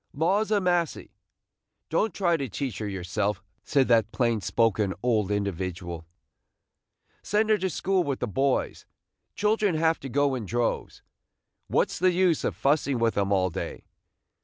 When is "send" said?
7.21-7.51